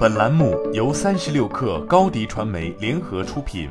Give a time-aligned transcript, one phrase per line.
[0.00, 3.68] 本栏目由三十六氪高低传媒联合出品。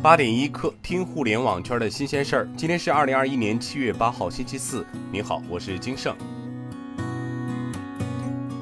[0.00, 2.48] 八点一刻，听互联网圈的新鲜事儿。
[2.56, 4.86] 今天是二零二一年七月八号，星期四。
[5.10, 6.16] 您好，我是金盛。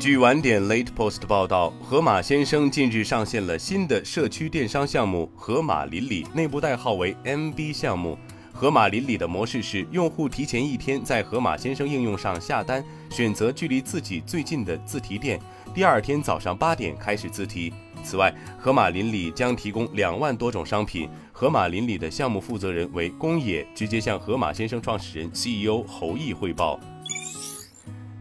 [0.00, 8.16] 据晚点 Late Post 报道，盒马先生近日上线了新的社区电商项目“盒马邻里”，内部代号为 MB 项目。
[8.58, 15.38] 盒马邻里的模式是，用户提前一天在盒马先生应用上下单，选择距离自己最近的自提店，
[15.72, 17.72] 第二天早上八点开始自提。
[18.02, 21.08] 此外，盒马邻里将提供两万多种商品。
[21.32, 26.80] 盒马邻里的项目负责人为宫野，直接向盒马先生创始人 CEO 侯毅汇报。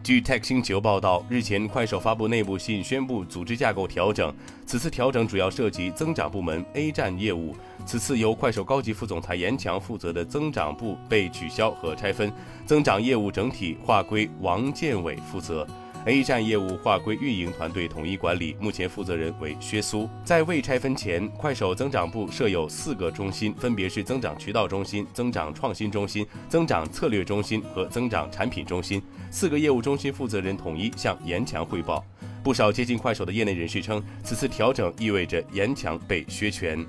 [0.08, 4.34] 据 Tech 星球报道，日前快手发布内部信，宣布组织架构调整。
[4.64, 7.54] 此次调整主要涉及增长部门 A 站业务。
[7.84, 12.32] 此次由快手高级副总裁严强负责的增长部被取消和拆分，
[12.64, 15.66] 增长业务整体划归王建伟负责。
[16.08, 20.08] A 站业务划归运营团队统一管理，目前负责人为薛苏。
[20.24, 29.02] 在未拆分前，快手增长部设有四个中心，分别是增长渠道中心、增长创新中心、增长策略中心和增长产品中心。
[29.30, 32.02] 四个业务中心负责人统一向严强汇报。
[32.42, 36.82] 不少接近快手的业内人士称，此次调整意味着严强被削权。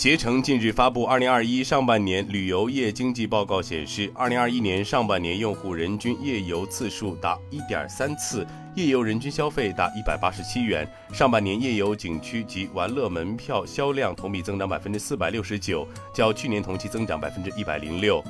[0.00, 10.88] 携程近日发布二零二一上半年旅游业经济报告，显示，二零二一年上半年用户人均夜游次数达一点三次，夜游人均消费达一百八十七元。
[11.12, 18.24] 上半年夜游景区及玩乐门票销量同比增长百分之四百六十九，较去年同期增长百分之一百零六。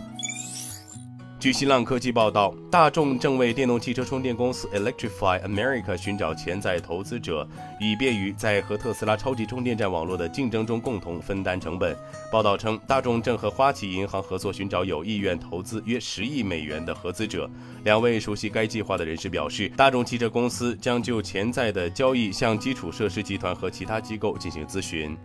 [1.40, 7.48] 据新浪科技报道，大众正为电动汽车充电公司 Electrify America 寻找潜在投资者，
[7.80, 11.96] 以便于在和特斯拉超级充电站网络的竞争中共同分担成本。
[12.30, 17.48] 报道称，大众正和花旗银行合作，寻找有意愿投资约十亿美元的合资者。
[17.84, 25.16] 两位熟悉该计划的人士表示，大众汽车公司将就潜在的交易向基础设施集团和其他机构进行咨询。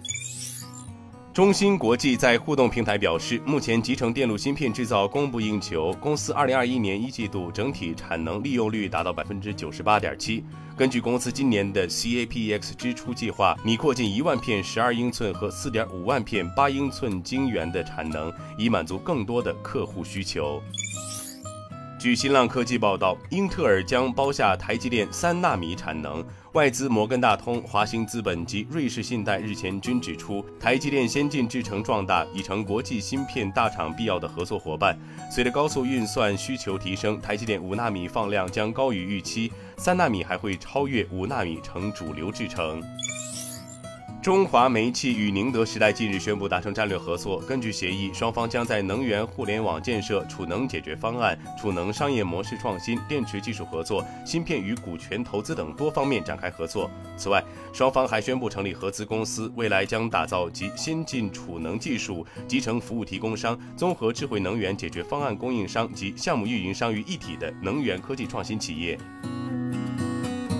[1.35, 10.45] 中芯国际在互动平台表示，目前集成电路芯片制造供不应求，公司二零二一年一季度整体产能利用率达到百分之九十八点七。
[10.77, 20.63] 根据公司今年的 CAPEX 支出计划，拟扩进一万片十二英寸和四点五万片八英寸晶圆的产能，以满足更多的客户需求。
[22.05, 26.23] 据新浪科技报道，英特尔将包下台积电三纳米产能。
[26.53, 34.95] 外资摩根大通、华兴资本及瑞士信贷日前均指出，台积电先进制程壮大，已成国际芯片大厂必要的合作伙伴。
[35.31, 42.83] 随着高速运算需求提升，台积电五纳米放量将高于预期，三纳米还会超越五纳米成主流制程。
[44.25, 47.39] 中华煤气与宁德时代近日宣布达成战略合作。
[47.41, 56.89] 根据协议，双方将在能源互联网建设、储能解决方案、储能商业模式创新、电池技术合作、芯片与股权投资等多方面展开合作。
[57.15, 68.97] 此外，双方还宣布成立合资公司，未来将打造集先进储能技术、集成服务提供商、综合智慧能源解决方案供应商及项目运营商于一体的能源科技创新企业。